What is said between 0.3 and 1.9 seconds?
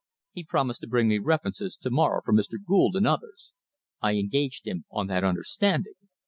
He promised to bring me references